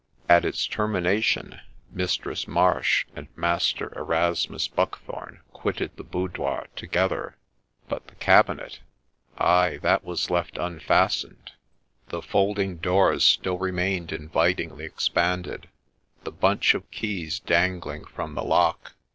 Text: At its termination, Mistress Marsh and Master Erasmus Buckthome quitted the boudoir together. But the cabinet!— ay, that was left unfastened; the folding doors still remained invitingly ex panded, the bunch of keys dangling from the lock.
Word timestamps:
At 0.27 0.45
its 0.45 0.65
termination, 0.65 1.59
Mistress 1.91 2.47
Marsh 2.47 3.05
and 3.15 3.27
Master 3.35 3.93
Erasmus 3.95 4.67
Buckthome 4.67 5.41
quitted 5.53 5.95
the 5.95 6.03
boudoir 6.03 6.65
together. 6.75 7.37
But 7.87 8.07
the 8.07 8.15
cabinet!— 8.15 8.79
ay, 9.37 9.77
that 9.83 10.03
was 10.03 10.31
left 10.31 10.57
unfastened; 10.57 11.51
the 12.07 12.23
folding 12.23 12.77
doors 12.77 13.23
still 13.23 13.59
remained 13.59 14.11
invitingly 14.11 14.85
ex 14.85 15.07
panded, 15.07 15.65
the 16.23 16.31
bunch 16.31 16.73
of 16.73 16.89
keys 16.89 17.39
dangling 17.39 18.05
from 18.05 18.33
the 18.33 18.43
lock. 18.43 18.95